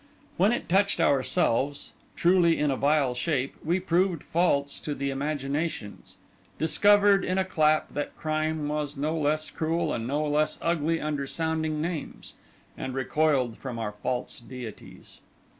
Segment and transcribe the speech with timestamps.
[0.35, 6.17] When it touched ourselves (truly in a vile shape), we proved false to the imaginations;
[6.57, 11.27] discovered, in a clap, that crime was no less cruel and no less ugly under
[11.27, 12.33] sounding names;
[12.75, 15.19] and recoiled from our false deities.